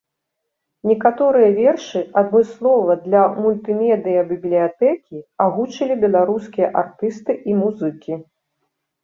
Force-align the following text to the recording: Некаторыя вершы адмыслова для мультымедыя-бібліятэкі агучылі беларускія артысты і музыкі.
Некаторыя 0.91 1.49
вершы 1.57 1.99
адмыслова 2.21 2.91
для 3.03 3.21
мультымедыя-бібліятэкі 3.43 5.17
агучылі 5.47 5.93
беларускія 6.07 6.73
артысты 6.83 7.39
і 7.53 7.61
музыкі. 7.61 8.13